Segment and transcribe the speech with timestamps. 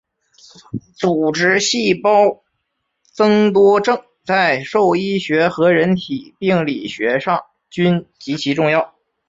[0.97, 2.41] 组织细胞
[3.13, 8.95] 增多症在兽医学和人体病理学上均极其重要。